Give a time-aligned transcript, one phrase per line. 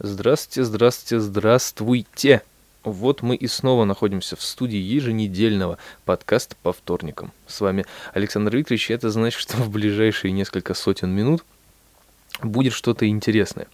[0.00, 2.42] Здравствуйте, здравствуйте, здравствуйте!
[2.82, 7.30] Вот мы и снова находимся в студии еженедельного подкаста по вторникам.
[7.46, 11.44] С вами Александр Викторович, и это значит, что в ближайшие несколько сотен минут
[12.42, 13.68] будет что-то интересное.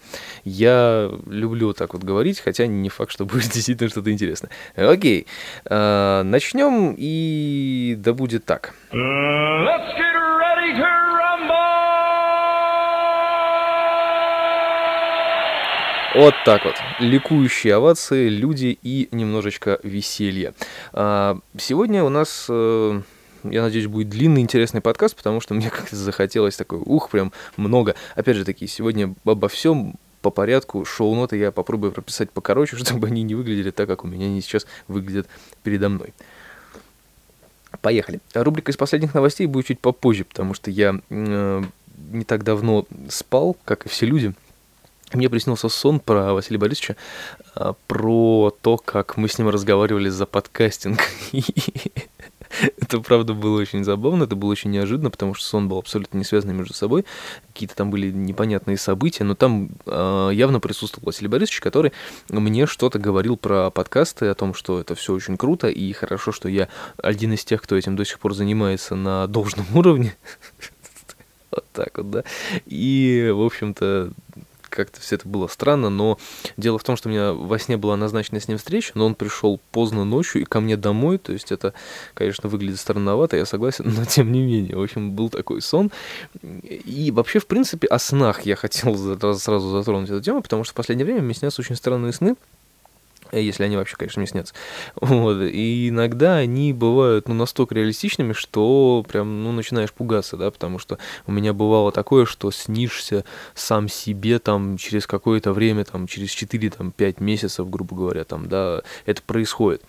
[0.44, 4.50] Я люблю так вот говорить, хотя не факт, что будет действительно что-то интересное.
[4.76, 5.26] Окей,
[5.64, 8.74] а, начнем, и да будет так.
[8.92, 10.09] Let's get
[16.14, 16.74] Вот так вот.
[16.98, 20.54] Ликующие овации, люди и немножечко веселья.
[20.92, 23.00] А, сегодня у нас, э,
[23.44, 27.94] я надеюсь, будет длинный интересный подкаст, потому что мне как-то захотелось такой, ух, прям много.
[28.16, 30.84] Опять же таки, сегодня обо всем по порядку.
[30.84, 34.66] Шоу-ноты я попробую прописать покороче, чтобы они не выглядели так, как у меня они сейчас
[34.88, 35.28] выглядят
[35.62, 36.12] передо мной.
[37.82, 38.18] Поехали.
[38.34, 41.62] Рубрика из последних новостей будет чуть попозже, потому что я э,
[42.10, 44.34] не так давно спал, как и все люди.
[45.12, 46.96] Мне приснился сон про Василия Борисовича,
[47.54, 51.00] а, про то, как мы с ним разговаривали за подкастинг.
[52.80, 56.24] Это, правда, было очень забавно, это было очень неожиданно, потому что сон был абсолютно не
[56.24, 57.04] связанный между собой.
[57.52, 61.92] Какие-то там были непонятные события, но там э, явно присутствовал Василий Борисович, который
[62.28, 66.48] мне что-то говорил про подкасты, о том, что это все очень круто, и хорошо, что
[66.48, 70.16] я один из тех, кто этим до сих пор занимается на должном уровне.
[71.52, 72.24] Вот так вот, да.
[72.66, 74.12] И, в общем-то,
[74.70, 76.18] как-то все это было странно, но
[76.56, 79.14] дело в том, что у меня во сне была назначена с ним встреча, но он
[79.14, 81.74] пришел поздно ночью и ко мне домой, то есть это,
[82.14, 85.90] конечно, выглядит странновато, я согласен, но тем не менее, в общем, был такой сон.
[86.42, 88.96] И вообще, в принципе, о снах я хотел
[89.36, 92.36] сразу затронуть эту тему, потому что в последнее время мне снятся очень странные сны,
[93.38, 94.54] если они вообще, конечно, мне снятся.
[94.96, 95.42] Вот.
[95.42, 100.98] И иногда они бывают ну, настолько реалистичными, что прям ну, начинаешь пугаться, да, потому что
[101.26, 107.22] у меня бывало такое, что снишься сам себе там через какое-то время, там через 4-5
[107.22, 109.82] месяцев, грубо говоря, там, да, это происходит.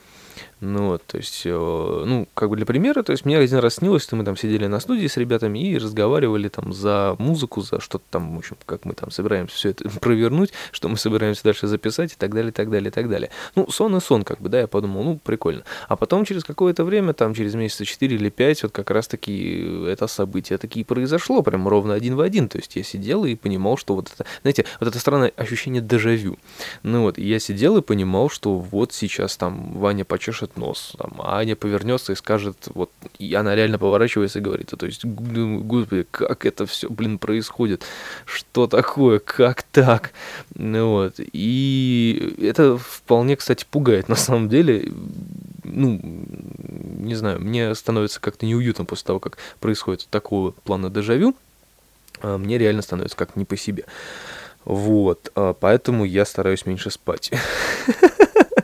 [0.61, 3.75] Ну вот, то есть, э, ну, как бы для примера, то есть мне один раз
[3.75, 7.79] снилось, что мы там сидели на студии с ребятами и разговаривали там за музыку, за
[7.79, 11.65] что-то там, в общем, как мы там собираемся все это провернуть, что мы собираемся дальше
[11.65, 13.31] записать и так далее, и так далее, и так далее.
[13.55, 15.63] Ну, сон и сон, как бы, да, я подумал, ну, прикольно.
[15.87, 20.05] А потом через какое-то время, там, через месяца 4 или 5, вот как раз-таки это
[20.05, 22.47] событие таки произошло, прям ровно один в один.
[22.49, 26.37] То есть я сидел и понимал, что вот это, знаете, вот это странное ощущение дежавю.
[26.83, 31.39] Ну вот, я сидел и понимал, что вот сейчас там Ваня почешет нос, там, а
[31.39, 36.45] Аня повернется и скажет, вот, и она реально поворачивается и говорит, то есть, господи, как
[36.45, 37.83] это все, блин, происходит,
[38.25, 40.11] что такое, как так,
[40.53, 44.91] ну, вот, и это вполне, кстати, пугает, на самом деле,
[45.63, 51.35] ну, не знаю, мне становится как-то неуютно после того, как происходит такого плана дежавю,
[52.21, 53.85] а мне реально становится как не по себе.
[54.65, 57.31] Вот, а поэтому я стараюсь меньше спать.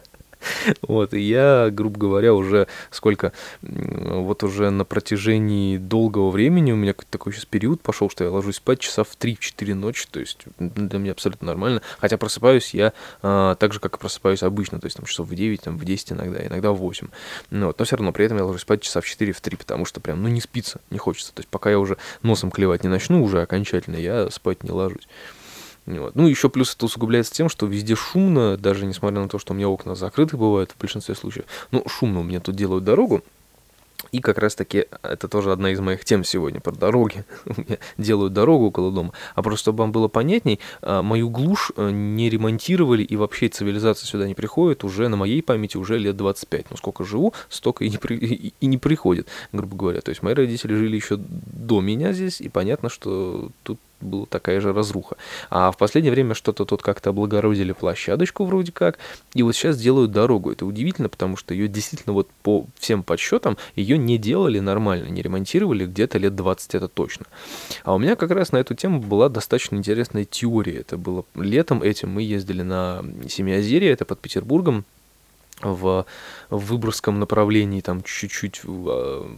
[0.82, 6.94] Вот, и я, грубо говоря, уже сколько, вот уже на протяжении долгого времени у меня
[6.94, 10.46] какой-то такой сейчас период пошел, что я ложусь спать часа в 3-4 ночи, то есть
[10.60, 11.82] для меня абсолютно нормально.
[12.00, 15.36] Хотя просыпаюсь я а, так же, как и просыпаюсь обычно, то есть там часов в
[15.36, 17.08] 9, там в 10 иногда, иногда в 8.
[17.52, 19.58] Ну, вот, но все равно при этом я ложусь спать часа в 4, в 3,
[19.58, 21.34] потому что прям, ну, не спится, не хочется.
[21.34, 25.08] То есть пока я уже носом клевать не начну уже окончательно, я спать не ложусь.
[25.88, 26.16] Вот.
[26.16, 29.56] Ну, еще плюс это усугубляется тем, что везде шумно, даже несмотря на то, что у
[29.56, 31.46] меня окна закрыты бывают в большинстве случаев.
[31.72, 33.24] Ну, шумно у меня тут делают дорогу,
[34.12, 37.26] и как раз-таки это тоже одна из моих тем сегодня про дороги.
[37.98, 39.12] Делают дорогу около дома.
[39.36, 44.08] А просто чтобы вам было понятней, а, мою глушь э, не ремонтировали, и вообще цивилизация
[44.08, 46.72] сюда не приходит уже на моей памяти уже лет 25.
[46.72, 50.02] Ну, сколько живу, столько и не, при, и не приходит, грубо говоря.
[50.02, 54.62] То есть мои родители жили еще до меня здесь, и понятно, что тут была такая
[54.62, 55.18] же разруха.
[55.50, 58.98] А в последнее время что-то тут как-то облагородили площадочку вроде как,
[59.34, 60.52] и вот сейчас делают дорогу.
[60.52, 65.22] Это удивительно, потому что ее действительно вот по всем подсчетам ее не делали нормально, не
[65.22, 67.26] ремонтировали где-то лет 20, это точно.
[67.84, 70.80] А у меня как раз на эту тему была достаточно интересная теория.
[70.80, 74.86] Это было летом этим мы ездили на Семиозерье, это под Петербургом,
[75.62, 76.06] в
[76.50, 79.38] в Выборгском направлении, там чуть-чуть в, а,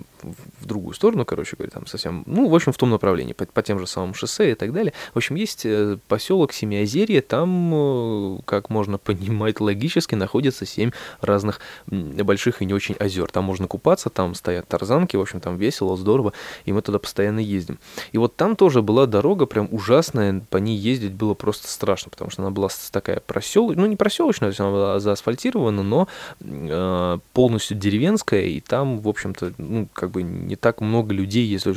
[0.60, 3.62] в другую сторону, короче говоря, там совсем, ну, в общем, в том направлении, по, по
[3.64, 4.94] тем же самым шоссе и так далее.
[5.14, 11.62] В общем, есть э, поселок Семиозерье, там, э, как можно понимать логически, находится семь разных
[11.88, 13.32] больших и не очень озер.
[13.32, 16.34] Там можно купаться, там стоят тарзанки, в общем, там весело, здорово,
[16.66, 17.80] и мы туда постоянно ездим.
[18.12, 22.30] И вот там тоже была дорога прям ужасная, по ней ездить было просто страшно, потому
[22.30, 26.08] что она была такая проселочная, ну, не проселочная, она была заасфальтирована, но
[26.42, 31.68] э, полностью деревенская, и там, в общем-то, ну, как бы не так много людей есть.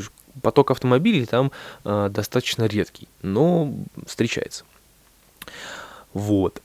[0.40, 1.52] Поток автомобилей там
[1.84, 3.72] э, достаточно редкий, но
[4.06, 4.64] встречается.
[6.14, 6.62] Вот.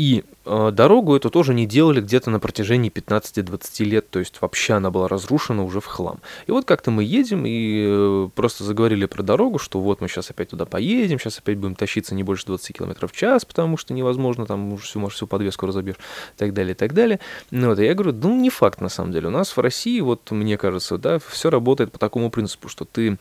[0.00, 4.72] И э, дорогу эту тоже не делали где-то на протяжении 15-20 лет, то есть вообще
[4.72, 6.20] она была разрушена уже в хлам.
[6.46, 10.30] И вот как-то мы едем и э, просто заговорили про дорогу, что вот мы сейчас
[10.30, 13.92] опять туда поедем, сейчас опять будем тащиться не больше 20 км в час, потому что
[13.92, 17.20] невозможно, там уже всю, может, всю подвеску разобьешь, и так далее, и так далее.
[17.50, 19.28] Ну вот, и я говорю, ну не факт на самом деле.
[19.28, 23.18] У нас в России, вот мне кажется, да, все работает по такому принципу, что ты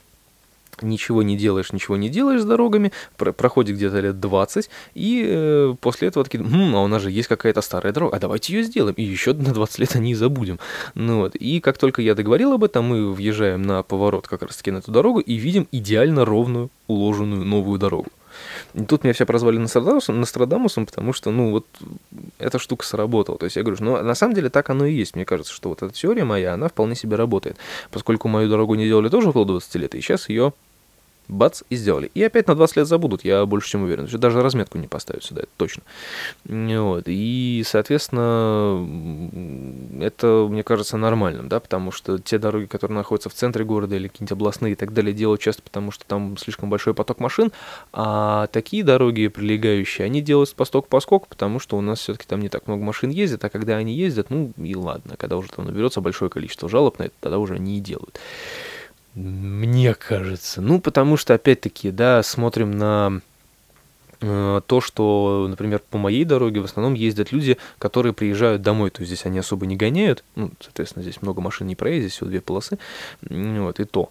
[0.81, 5.75] ничего не делаешь, ничего не делаешь с дорогами, про проходит где-то лет 20, и э,
[5.79, 8.63] после этого такие, хм, а у нас же есть какая-то старая дорога, а давайте ее
[8.63, 10.59] сделаем, и еще на 20 лет они и забудем.
[10.95, 14.71] Ну вот, и как только я договорил об этом, мы въезжаем на поворот как раз-таки
[14.71, 18.09] на эту дорогу и видим идеально ровную, уложенную новую дорогу.
[18.73, 21.65] И тут меня все прозвали Нострадамусом, Нострадамусом, потому что, ну, вот
[22.37, 23.37] эта штука сработала.
[23.37, 25.15] То есть я говорю, ну, на самом деле так оно и есть.
[25.15, 27.57] Мне кажется, что вот эта теория моя, она вполне себе работает.
[27.91, 30.53] Поскольку мою дорогу не делали тоже около 20 лет, и сейчас ее
[31.29, 32.11] бац, и сделали.
[32.13, 34.07] И опять на 20 лет забудут, я больше чем уверен.
[34.11, 35.83] Даже разметку не поставят сюда, это точно.
[36.45, 37.03] Вот.
[37.05, 38.85] И, соответственно,
[40.03, 44.07] это, мне кажется, нормальным, да, потому что те дороги, которые находятся в центре города или
[44.07, 47.51] какие-нибудь областные и так далее, делают часто потому, что там слишком большой поток машин,
[47.93, 52.67] а такие дороги прилегающие, они делают посток-поскок, потому что у нас все-таки там не так
[52.67, 56.31] много машин ездит, а когда они ездят, ну и ладно, когда уже там наберется большое
[56.31, 58.19] количество жалоб на это, тогда уже они и делают.
[59.19, 60.61] Мне кажется.
[60.61, 63.19] Ну, потому что, опять-таки, да, смотрим на
[64.21, 69.01] э, то, что, например, по моей дороге в основном ездят люди, которые приезжают домой, то
[69.01, 72.39] есть здесь они особо не гоняют, ну, соответственно, здесь много машин не проедет, всего две
[72.39, 72.79] полосы,
[73.21, 74.09] вот, и то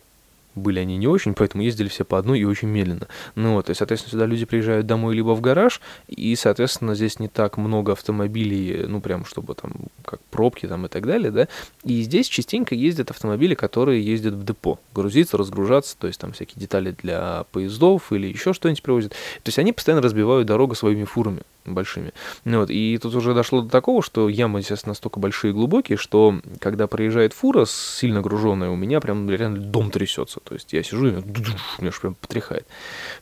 [0.55, 3.09] были они не очень, поэтому ездили все по одной и очень медленно.
[3.35, 7.29] Ну вот, и, соответственно, сюда люди приезжают домой либо в гараж, и, соответственно, здесь не
[7.29, 9.73] так много автомобилей, ну, прям, чтобы там,
[10.05, 11.49] как пробки там и так далее, да,
[11.85, 16.61] и здесь частенько ездят автомобили, которые ездят в депо, грузиться, разгружаться, то есть там всякие
[16.61, 19.13] детали для поездов или еще что-нибудь привозят.
[19.13, 21.43] То есть они постоянно разбивают дорогу своими фурами
[21.75, 22.13] большими.
[22.45, 25.99] Ну, вот, и тут уже дошло до такого, что ямы, естественно, настолько большие и глубокие,
[25.99, 30.41] что когда проезжает фура сильно груженная, у меня прям реально дом трясется.
[30.41, 32.67] То есть я сижу, и меня прям потряхает.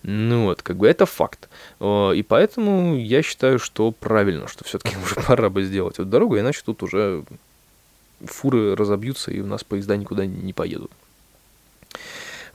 [0.03, 1.49] Ну вот, как бы это факт.
[1.81, 6.63] И поэтому я считаю, что правильно, что все-таки уже пора бы сделать эту дорогу, иначе
[6.65, 7.25] тут уже
[8.25, 10.91] фуры разобьются, и у нас поезда никуда не поедут.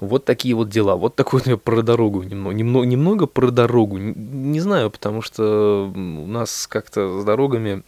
[0.01, 0.95] Вот такие вот дела.
[0.95, 3.99] Вот такой вот про дорогу немного, немного, немного про дорогу.
[3.99, 7.83] Не, не знаю, потому что у нас как-то с дорогами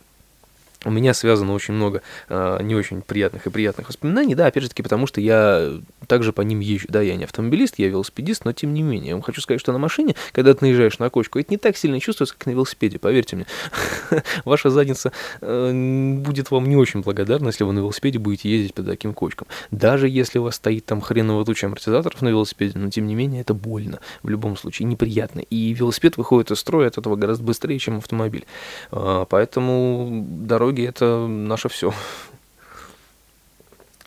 [0.86, 4.70] у меня связано очень много э, не очень приятных и приятных воспоминаний, да, опять же
[4.70, 5.72] таки, потому что я
[6.08, 9.16] также по ним езжу, да, я не автомобилист, я велосипедист, но тем не менее, я
[9.16, 12.00] вам хочу сказать, что на машине, когда ты наезжаешь на кочку, это не так сильно
[12.00, 13.46] чувствуется, как на велосипеде, поверьте мне.
[14.46, 18.84] Ваша задница э, будет вам не очень благодарна, если вы на велосипеде будете ездить по
[18.84, 19.48] таким кочкам.
[19.72, 23.42] Даже если у вас стоит там хреново туча амортизаторов на велосипеде, но тем не менее
[23.42, 25.40] это больно, в любом случае, неприятно.
[25.40, 28.46] И велосипед выходит из строя от этого гораздо быстрее, чем автомобиль.
[28.92, 31.94] Э, поэтому дороги дороги это наше все.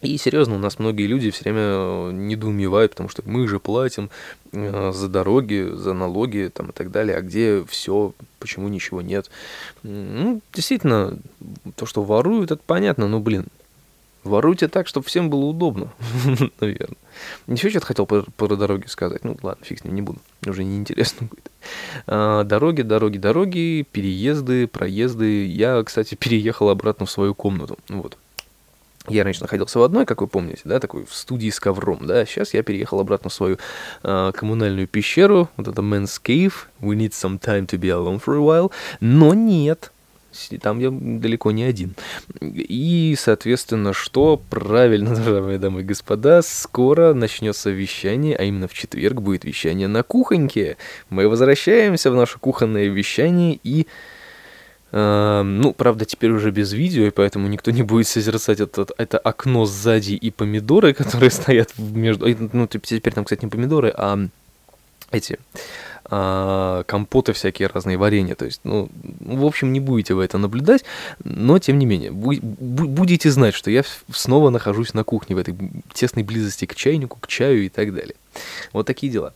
[0.03, 4.11] И серьезно, у нас многие люди все время недоумевают, потому что мы же платим
[4.53, 9.31] э, за дороги, за налоги там, и так далее, а где все, почему ничего нет.
[9.83, 11.19] Ну, действительно,
[11.77, 13.47] то, что воруют, это понятно, но, блин,
[14.27, 15.93] Воруйте так, чтобы всем было удобно,
[16.61, 16.97] наверное.
[17.47, 19.25] Еще что-то хотел про, дороги сказать.
[19.25, 20.19] Ну, ладно, фиг с ним, не буду.
[20.47, 21.51] Уже неинтересно будет.
[22.07, 25.47] А, дороги, дороги, дороги, переезды, проезды.
[25.47, 27.79] Я, кстати, переехал обратно в свою комнату.
[27.89, 28.19] Вот.
[29.09, 32.27] Я раньше находился в одной, как вы помните, да, такой в студии с ковром, да,
[32.27, 33.57] сейчас я переехал обратно в свою
[34.03, 38.35] э, коммунальную пещеру, вот это Man's Cave, we need some time to be alone for
[38.35, 39.93] a while, но нет,
[40.61, 41.95] там я далеко не один.
[42.41, 49.21] И, соответственно, что правильно, дорогие дамы и господа, скоро начнется вещание, а именно в четверг
[49.21, 50.77] будет вещание на кухоньке.
[51.11, 53.87] Мы возвращаемся в наше кухонное вещание и...
[54.93, 59.19] Uh, ну, правда, теперь уже без видео, и поэтому никто не будет созерцать это, это
[59.19, 62.27] окно сзади и помидоры, которые стоят между...
[62.53, 64.29] Ну, теперь там, кстати, не помидоры, а
[65.11, 65.39] эти
[66.09, 68.35] а, компоты всякие разные, варенья.
[68.35, 68.89] То есть, ну,
[69.21, 70.85] в общем, не будете вы это наблюдать,
[71.25, 73.83] но тем не менее, будете знать, что я
[74.13, 75.57] снова нахожусь на кухне в этой
[75.93, 78.15] тесной близости к чайнику, к чаю и так далее.
[78.73, 79.35] Вот такие дела.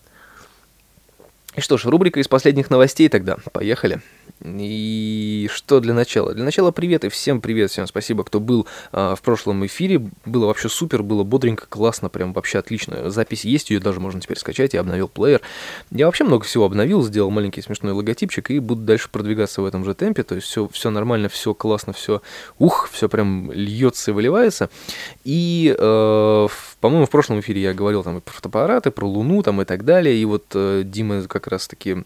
[1.57, 3.37] И что ж, рубрика из последних новостей тогда.
[3.53, 4.01] Поехали.
[4.43, 6.33] И что для начала?
[6.33, 10.01] Для начала привет и всем привет, всем спасибо, кто был а, в прошлом эфире.
[10.25, 13.11] Было вообще супер, было бодренько, классно, прям вообще отлично.
[13.11, 15.41] Запись есть, ее даже можно теперь скачать, я обновил плеер.
[15.91, 19.85] Я вообще много всего обновил, сделал маленький смешной логотипчик и буду дальше продвигаться в этом
[19.85, 20.23] же темпе.
[20.23, 22.23] То есть все, все нормально, все классно, все
[22.59, 24.71] ух, все прям льется и выливается.
[25.25, 26.49] И, э,
[26.81, 29.85] по-моему, в прошлом эфире я говорил там и про фотоаппараты, про Луну там и так
[29.85, 30.17] далее.
[30.17, 32.05] И вот э, Дима как раз таки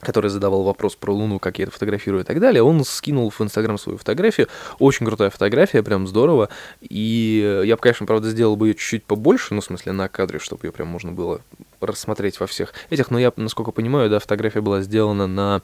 [0.00, 3.40] который задавал вопрос про Луну, как я это фотографирую и так далее, он скинул в
[3.40, 4.46] Инстаграм свою фотографию.
[4.78, 6.50] Очень крутая фотография, прям здорово.
[6.80, 10.38] И я бы, конечно, правда, сделал бы ее чуть-чуть побольше, ну, в смысле, на кадре,
[10.38, 11.40] чтобы ее прям можно было
[11.86, 15.62] рассмотреть во всех этих, но я, насколько понимаю, да, фотография была сделана на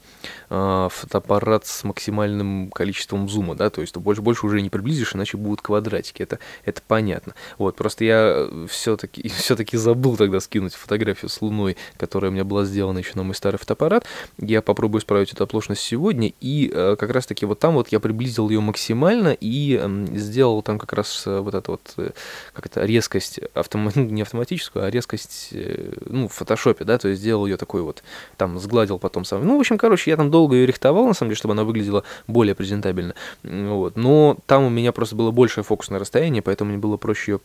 [0.49, 5.37] э, фотоаппарат с максимальным количеством зума, да, то есть больше, больше уже не приблизишь, иначе
[5.37, 7.33] будут квадратики, это, это понятно.
[7.57, 12.43] Вот, просто я все-таки все таки забыл тогда скинуть фотографию с Луной, которая у меня
[12.43, 14.05] была сделана еще на мой старый фотоаппарат.
[14.37, 18.49] Я попробую исправить эту оплошность сегодня, и э, как раз-таки вот там вот я приблизил
[18.49, 22.11] ее максимально и э, сделал там как раз э, вот эту вот, э,
[22.53, 23.91] как это, резкость, автом...
[23.95, 28.03] не автоматическую, а резкость э, ну, в фотошопе, да, то есть сделал ее такой вот,
[28.37, 29.45] там, сгладил потом сам.
[29.45, 32.03] Ну, в общем, короче, я там долго ее рихтовал, на самом деле, чтобы она выглядела
[32.27, 33.15] более презентабельно.
[33.43, 33.95] Вот.
[33.97, 37.39] Но там у меня просто было большее фокусное расстояние, поэтому мне было проще ее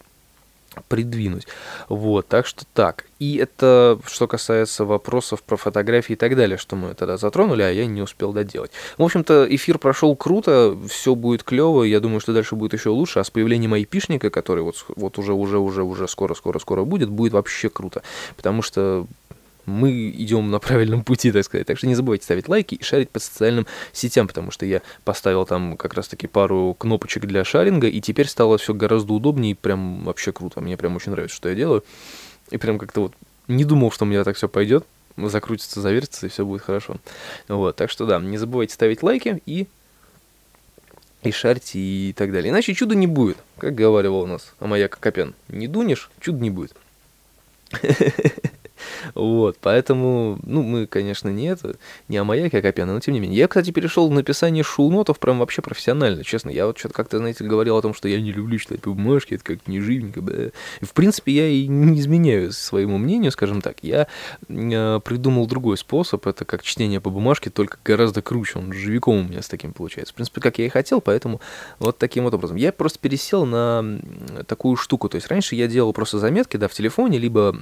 [0.88, 1.46] придвинуть.
[1.88, 3.04] Вот, так что так.
[3.18, 7.70] И это что касается вопросов про фотографии и так далее, что мы тогда затронули, а
[7.70, 8.70] я не успел доделать.
[8.96, 13.18] В общем-то, эфир прошел круто, все будет клево, я думаю, что дальше будет еще лучше,
[13.18, 17.08] а с появлением айпишника, который вот, вот уже, уже, уже, уже скоро, скоро, скоро будет,
[17.08, 18.02] будет вообще круто.
[18.36, 19.06] Потому что
[19.68, 21.66] мы идем на правильном пути, так сказать.
[21.66, 25.46] Так что не забывайте ставить лайки и шарить по социальным сетям, потому что я поставил
[25.46, 30.04] там как раз-таки пару кнопочек для шаринга, и теперь стало все гораздо удобнее, и прям
[30.04, 30.60] вообще круто.
[30.60, 31.84] Мне прям очень нравится, что я делаю.
[32.50, 33.12] И прям как-то вот
[33.46, 34.86] не думал, что у меня так все пойдет.
[35.16, 36.96] Закрутится, завертится, и все будет хорошо.
[37.48, 39.66] Вот, так что да, не забывайте ставить лайки и
[41.24, 42.50] и шарьте и так далее.
[42.50, 45.34] Иначе чуда не будет, как говорил у нас Амаяка Копян.
[45.48, 46.74] Не дунешь, чуда не будет.
[49.14, 51.76] Вот, поэтому, ну, мы, конечно, не это,
[52.08, 53.38] не о маяке Акопяна, но тем не менее.
[53.38, 56.50] Я, кстати, перешел в написание шоу-нотов прям вообще профессионально, честно.
[56.50, 59.44] Я вот что-то как-то, знаете, говорил о том, что я не люблю читать бумажки, это
[59.44, 60.50] как не живенько, бля.
[60.80, 63.78] В принципе, я и не изменяю своему мнению, скажем так.
[63.82, 64.06] Я
[64.48, 69.22] э, придумал другой способ, это как чтение по бумажке, только гораздо круче, он живиком у
[69.24, 70.12] меня с таким получается.
[70.12, 71.40] В принципе, как я и хотел, поэтому
[71.78, 72.56] вот таким вот образом.
[72.56, 74.00] Я просто пересел на
[74.46, 77.56] такую штуку, то есть раньше я делал просто заметки, да, в телефоне, либо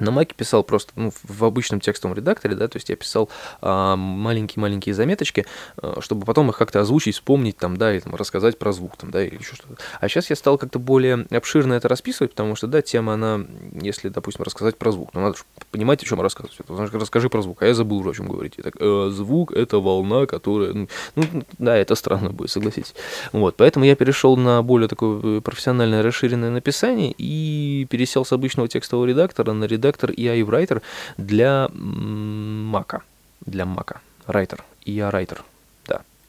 [0.00, 3.28] на Маке писал просто ну, в обычном текстовом редакторе, да, то есть я писал
[3.60, 8.58] а, маленькие-маленькие заметочки, а, чтобы потом их как-то озвучить, вспомнить там, да, и там, рассказать
[8.58, 9.76] про звук там, да, или еще что-то.
[10.00, 13.40] А сейчас я стал как-то более обширно это расписывать, потому что, да, тема, она,
[13.80, 15.36] если, допустим, рассказать про звук, ну, надо
[15.70, 16.58] понимать, о чем рассказывать.
[16.68, 18.54] Расскажи про звук, а я забыл уже, о чем говорить.
[18.58, 20.72] И э, звук— это волна, которая...
[20.72, 21.24] Ну, ну,
[21.58, 22.94] да, это странно будет, согласитесь.
[23.32, 28.68] Вот, поэтому я перешел на более такое э, профессиональное расширенное написание и пересел с обычного
[28.68, 30.82] текстового редактора на редактор редактор EI Writer
[31.16, 33.02] для Мака.
[33.46, 34.00] Для Мака.
[34.26, 34.60] Writer.
[34.86, 35.49] EI Writer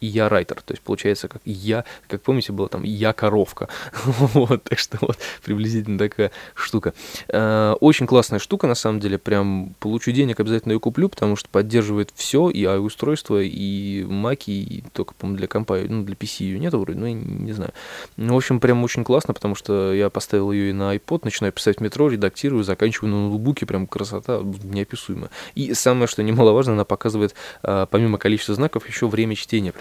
[0.02, 0.62] и я райтер.
[0.62, 3.70] То есть получается, как я, как помните, было там я коровка.
[4.04, 6.94] вот, так что вот приблизительно такая штука.
[7.30, 9.18] Э, очень классная штука, на самом деле.
[9.18, 14.84] Прям получу денег, обязательно ее куплю, потому что поддерживает все, и устройство, и маки, и
[14.94, 17.72] только, по-моему, для компа, ну, для PC ее нет вроде, ну, не знаю.
[18.18, 21.54] Ну, в общем, прям очень классно, потому что я поставил ее и на iPod, начинаю
[21.54, 25.30] писать в метро, редактирую, заканчиваю на ноутбуке, прям красота неописуемая.
[25.54, 29.72] И самое, что немаловажно, она показывает, э, помимо количества знаков, еще время чтения,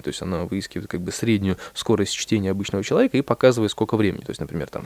[0.00, 4.22] то есть она выискивает как бы среднюю скорость чтения обычного человека и показывает, сколько времени,
[4.22, 4.84] то есть, например, там,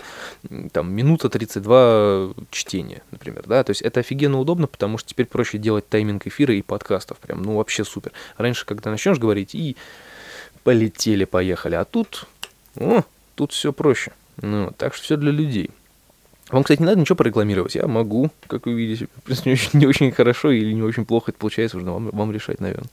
[0.72, 5.58] там минута 32 чтения, например, да, то есть это офигенно удобно, потому что теперь проще
[5.58, 8.12] делать тайминг эфира и подкастов, прям, ну, вообще супер.
[8.36, 9.76] Раньше, когда начнешь говорить, и
[10.64, 12.26] полетели, поехали, а тут,
[12.76, 13.02] о,
[13.34, 14.12] тут все проще.
[14.40, 15.70] Ну, так что все для людей.
[16.50, 17.74] Вам, кстати, не надо ничего порекламировать.
[17.74, 19.08] Я могу, как вы видите.
[19.44, 22.60] Не очень, не очень хорошо или не очень плохо это получается, уже вам, вам решать,
[22.60, 22.90] наверное.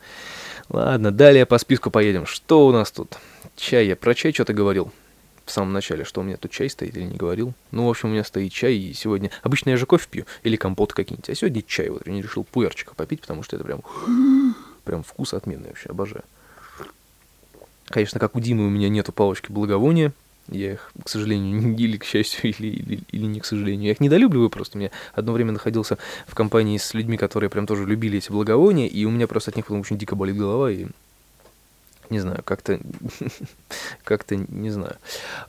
[0.69, 2.25] Ладно, далее по списку поедем.
[2.25, 3.17] Что у нас тут?
[3.55, 3.87] Чай.
[3.87, 4.91] Я про чай что-то говорил
[5.45, 7.53] в самом начале, что у меня тут чай стоит или не говорил.
[7.71, 9.31] Ну, в общем, у меня стоит чай, и сегодня...
[9.41, 11.89] Обычно я же кофе пью или компот какие-нибудь, а сегодня чай.
[11.89, 13.81] Вот я не решил пуэрчика попить, потому что это прям...
[14.85, 16.23] Прям вкус отменный вообще, обожаю.
[17.87, 20.13] Конечно, как у Димы у меня нету палочки благовония,
[20.51, 23.85] я их, к сожалению, или к счастью, или, или, или не к сожалению.
[23.85, 24.79] Я их недолюбливаю просто.
[24.79, 29.05] Я одно время находился в компании с людьми, которые прям тоже любили эти благовония, и
[29.05, 30.87] у меня просто от них потом очень дико болит голова, и
[32.09, 32.79] не знаю, как-то,
[34.03, 34.97] как-то, не знаю.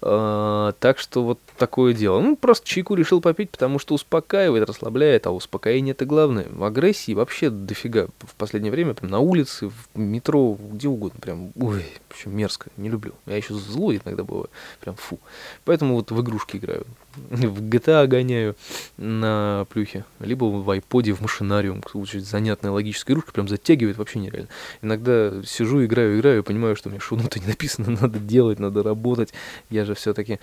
[0.02, 2.20] А, так что вот такое дело.
[2.20, 6.46] Ну, просто чайку решил попить, потому что успокаивает, расслабляет, а успокоение это главное.
[6.60, 11.84] Агрессии вообще дофига в последнее время, прям на улице, в метро, где угодно, прям, ой,
[12.08, 13.14] вообще мерзко, не люблю.
[13.26, 14.50] Я еще злой иногда бываю,
[14.80, 15.18] прям фу.
[15.64, 16.84] Поэтому вот в игрушки играю.
[17.30, 18.56] в GTA гоняю
[18.96, 21.82] на плюхе, либо в iPod, в машинариум.
[21.94, 24.48] Очень занятная логическая игрушка, прям затягивает вообще нереально.
[24.82, 29.32] Иногда сижу, играю, играю, понимаю, что у меня шоу-ноты не написано, надо делать, надо работать.
[29.70, 30.38] Я же все-таки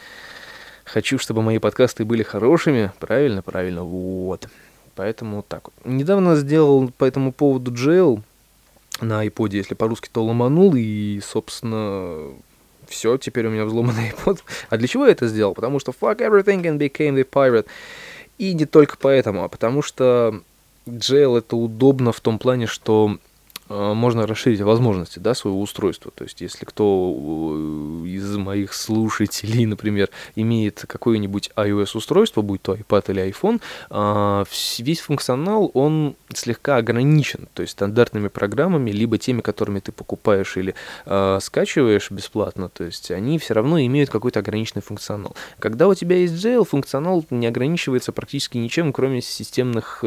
[0.83, 2.91] хочу, чтобы мои подкасты были хорошими.
[2.99, 4.47] Правильно, правильно, вот.
[4.95, 5.73] Поэтому вот так вот.
[5.85, 8.21] Недавно сделал по этому поводу jail
[8.99, 12.33] на iPod, если по-русски, то ломанул, и, собственно,
[12.89, 14.39] все, теперь у меня взломанный iPod.
[14.69, 15.53] А для чего я это сделал?
[15.53, 17.67] Потому что fuck everything and became the pirate.
[18.37, 20.41] И не только поэтому, а потому что
[20.85, 23.17] jail это удобно в том плане, что
[23.69, 26.11] можно расширить возможности да, своего устройства.
[26.15, 33.11] То есть, если кто э, из моих слушателей, например, имеет какое-нибудь iOS-устройство, будь то iPad
[33.11, 34.45] или iPhone, э,
[34.79, 37.47] весь функционал, он слегка ограничен.
[37.53, 40.75] То есть, стандартными программами, либо теми, которыми ты покупаешь или
[41.39, 45.35] скачиваешь бесплатно, то есть, они все равно имеют какой-то ограниченный функционал.
[45.59, 50.03] Когда у тебя есть jail, функционал не ограничивается практически ничем, кроме системных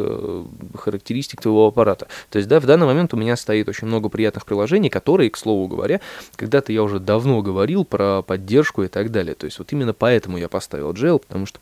[0.76, 2.08] характеристик твоего аппарата.
[2.30, 5.36] То есть, да, в данный момент у меня стоит очень много приятных приложений, которые, к
[5.36, 6.00] слову говоря,
[6.36, 9.34] когда-то я уже давно говорил про поддержку и так далее.
[9.34, 11.58] То есть вот именно поэтому я поставил Gel, потому что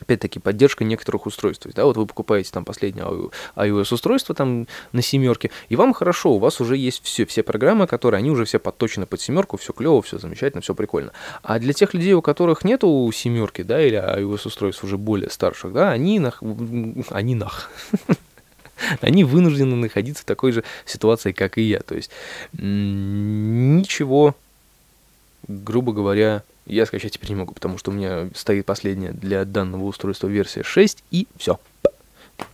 [0.00, 1.66] опять-таки, поддержка некоторых устройств.
[1.74, 3.04] да, вот вы покупаете там последнее
[3.56, 8.20] iOS-устройство там на семерке, и вам хорошо, у вас уже есть все, все программы, которые,
[8.20, 11.12] они уже все подточены под семерку, все клево, все замечательно, все прикольно.
[11.42, 15.90] А для тех людей, у которых нету семерки, да, или iOS-устройств уже более старших, да,
[15.90, 16.42] они нах...
[17.10, 17.70] Они нах.
[19.00, 21.80] они вынуждены находиться в такой же ситуации, как и я.
[21.80, 22.10] То есть
[22.52, 24.34] ничего,
[25.48, 29.84] грубо говоря, я скачать теперь не могу, потому что у меня стоит последняя для данного
[29.84, 31.58] устройства версия 6, и все.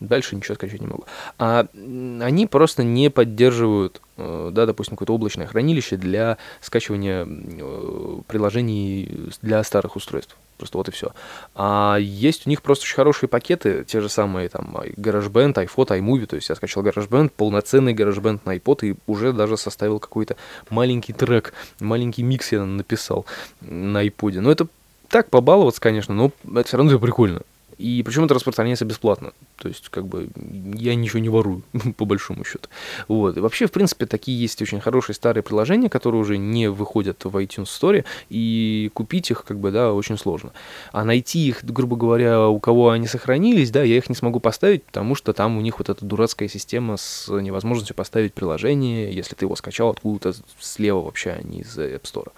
[0.01, 1.05] Дальше ничего скачать не могу.
[1.39, 9.33] А они просто не поддерживают, э, да, допустим, какое-то облачное хранилище для скачивания э, приложений
[9.43, 10.37] для старых устройств.
[10.57, 11.13] Просто вот и все.
[11.55, 16.27] А есть у них просто очень хорошие пакеты, те же самые там GarageBand, iPhone, iMovie,
[16.27, 20.37] то есть я скачал GarageBand, полноценный GarageBand на iPod и уже даже составил какой-то
[20.69, 23.25] маленький трек, маленький микс я написал
[23.61, 24.41] на iPod.
[24.41, 24.67] Но это
[25.09, 27.43] так побаловаться, конечно, но это все равно прикольно.
[27.79, 29.33] И причем это распространяется бесплатно.
[29.57, 30.29] То есть, как бы,
[30.75, 31.63] я ничего не ворую,
[31.97, 32.69] по большому счету.
[33.07, 33.37] Вот.
[33.37, 37.37] И вообще, в принципе, такие есть очень хорошие старые приложения, которые уже не выходят в
[37.37, 40.53] iTunes Store, и купить их, как бы, да, очень сложно.
[40.93, 44.85] А найти их, грубо говоря, у кого они сохранились, да, я их не смогу поставить,
[44.85, 49.45] потому что там у них вот эта дурацкая система с невозможностью поставить приложение, если ты
[49.45, 52.33] его скачал откуда-то слева вообще, а не из App Store.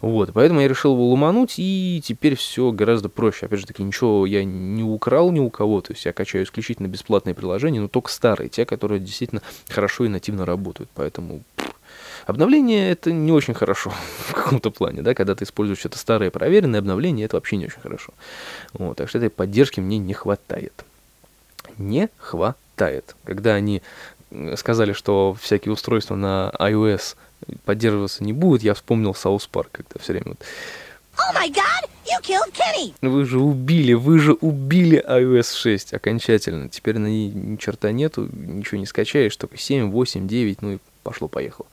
[0.00, 0.30] Вот.
[0.32, 3.46] Поэтому я решил его ломануть, и теперь все гораздо проще.
[3.46, 6.86] Опять же таки, ничего я не украл ни у кого, то есть я качаю исключительно
[6.86, 10.90] бесплатные приложения, но только старые, те, которые действительно хорошо и нативно работают.
[10.94, 11.42] Поэтому
[12.26, 13.92] Обновление это не очень хорошо
[14.28, 17.80] в каком-то плане, да, когда ты используешь что-то старое, проверенное обновление, это вообще не очень
[17.80, 18.12] хорошо.
[18.72, 20.84] Вот, так что этой поддержки мне не хватает.
[21.78, 23.14] Не хватает.
[23.24, 23.80] Когда они
[24.56, 27.14] сказали, что всякие устройства на iOS
[27.64, 30.44] поддерживаться не будут, я вспомнил South Park, когда все время вот
[31.18, 31.32] Oh
[32.52, 32.94] Kenny!
[33.00, 36.68] Вы же убили, вы же убили iOS 6 окончательно.
[36.68, 40.78] Теперь на ней ни черта нету, ничего не скачаешь, только 7, 8, 9, ну и
[41.02, 41.68] пошло-поехало.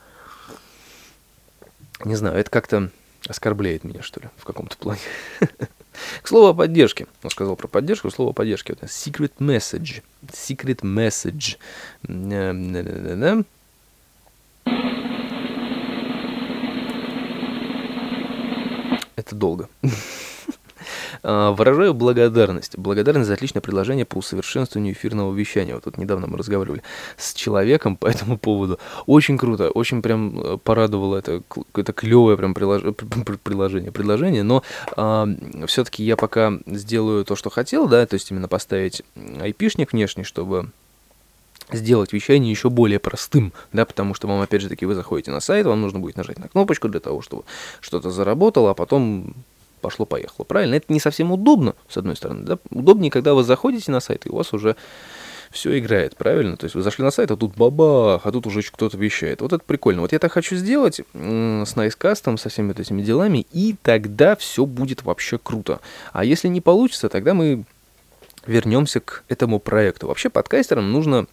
[2.06, 2.90] Не знаю, это как-то
[3.28, 5.02] оскорбляет меня, что ли, в каком-то плане.
[6.22, 7.08] К слову о поддержке.
[7.22, 8.74] Он сказал про поддержку, слово о поддержке.
[8.74, 10.02] Secret message.
[10.28, 11.58] Secret message.
[19.26, 19.70] Это долго.
[21.24, 22.78] А, выражаю благодарность.
[22.78, 25.76] Благодарность за отличное предложение по усовершенствованию эфирного вещания.
[25.76, 26.84] Вот тут недавно мы разговаривали
[27.16, 28.80] с человеком по этому поводу.
[29.06, 31.42] Очень круто, очень прям э, порадовало это,
[31.74, 32.82] это клевое прям прилож...
[33.42, 34.62] приложение, предложение, но
[34.98, 35.26] а,
[35.68, 39.04] все-таки я пока сделаю то, что хотел, да, то есть именно поставить
[39.40, 40.72] айпишник внешний, чтобы
[41.76, 45.40] сделать вещание еще более простым, да, потому что вам, опять же таки, вы заходите на
[45.40, 47.44] сайт, вам нужно будет нажать на кнопочку для того, чтобы
[47.82, 49.34] что-то заработало, а потом
[49.82, 50.46] пошло-поехало.
[50.46, 50.76] Правильно?
[50.76, 52.58] Это не совсем удобно, с одной стороны, да?
[52.70, 54.76] Удобнее, когда вы заходите на сайт, и у вас уже
[55.52, 56.58] все играет, правильно?
[56.58, 59.42] То есть вы зашли на сайт, а тут бабах, а тут уже кто-то вещает.
[59.42, 60.02] Вот это прикольно.
[60.02, 64.66] Вот я так хочу сделать с Nicecast, со всеми вот этими делами, и тогда все
[64.66, 65.80] будет вообще круто.
[66.12, 67.66] А если не получится, тогда мы
[68.48, 70.08] вернемся к этому проекту.
[70.08, 71.28] Вообще подкастерам нужно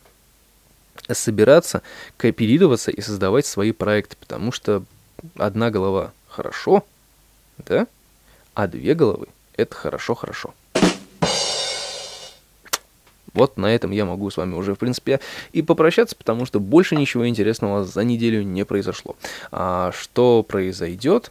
[1.09, 1.83] собираться,
[2.17, 4.83] кооперироваться и создавать свои проекты, потому что
[5.37, 6.85] одна голова хорошо,
[7.59, 7.87] да,
[8.55, 10.55] а две головы это хорошо-хорошо.
[13.33, 15.21] Вот на этом я могу с вами уже, в принципе,
[15.53, 19.17] и попрощаться, потому что больше ничего интересного за неделю не произошло.
[19.53, 21.31] А что произойдет,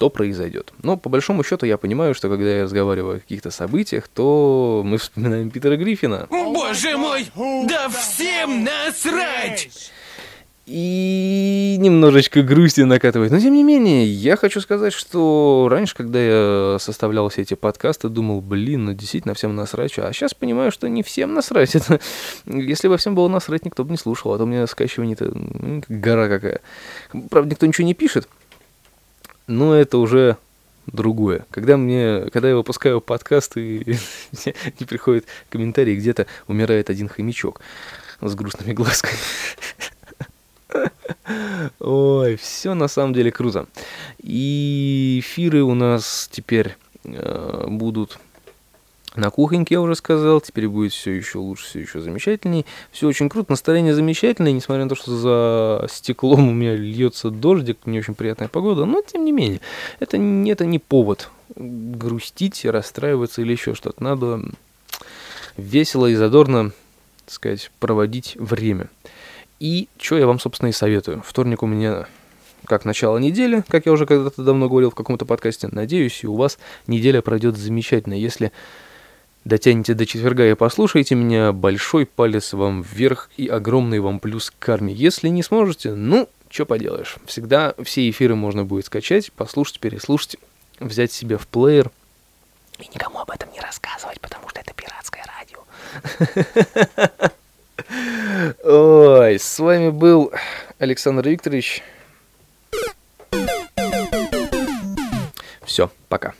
[0.00, 0.72] то произойдет.
[0.82, 4.96] Но по большому счету я понимаю, что когда я разговариваю о каких-то событиях, то мы
[4.96, 5.76] вспоминаем Питера
[6.30, 7.26] Боже мой!
[7.36, 9.68] Да всем насрать!
[10.64, 13.30] И немножечко грусти накатывает.
[13.30, 18.08] Но тем не менее, я хочу сказать, что раньше, когда я составлял все эти подкасты,
[18.08, 19.98] думал, блин, ну действительно всем насрать.
[19.98, 21.74] А сейчас понимаю, что не всем насрать.
[21.74, 22.00] Это,
[22.46, 24.32] если бы всем было насрать, никто бы не слушал.
[24.32, 25.30] А то у меня скачивание-то
[25.88, 26.60] гора какая.
[27.28, 28.28] Правда, никто ничего не пишет.
[29.50, 30.36] Но это уже
[30.86, 31.44] другое.
[31.50, 33.84] Когда мне, когда я выпускаю подкасты,
[34.78, 37.60] не приходят комментарии, где-то умирает один хомячок
[38.20, 39.18] с грустными глазками.
[41.80, 43.66] Ой, все на самом деле круто.
[44.18, 48.20] И эфиры у нас теперь э, будут
[49.20, 50.40] на кухоньке, я уже сказал.
[50.40, 52.66] Теперь будет все еще лучше, все еще замечательней.
[52.90, 57.78] Все очень круто, настроение замечательное, несмотря на то, что за стеклом у меня льется дождик,
[57.86, 59.60] не очень приятная погода, но тем не менее,
[60.00, 64.02] это, это не повод грустить, расстраиваться или еще что-то.
[64.02, 64.42] Надо
[65.56, 66.72] весело и задорно,
[67.26, 68.88] так сказать, проводить время.
[69.58, 71.22] И что я вам, собственно, и советую.
[71.24, 72.06] Вторник у меня
[72.64, 75.68] как начало недели, как я уже когда-то давно говорил в каком-то подкасте.
[75.70, 78.14] Надеюсь, и у вас неделя пройдет замечательно.
[78.14, 78.52] Если
[79.44, 84.58] дотянете до четверга и послушаете меня, большой палец вам вверх и огромный вам плюс к
[84.58, 84.92] карме.
[84.92, 87.16] Если не сможете, ну, что поделаешь.
[87.26, 90.36] Всегда все эфиры можно будет скачать, послушать, переслушать,
[90.78, 91.90] взять себе в плеер.
[92.78, 95.60] И никому об этом не рассказывать, потому что это пиратское радио.
[98.64, 100.32] Ой, с вами был
[100.78, 101.82] Александр Викторович.
[105.64, 106.34] Все, пока.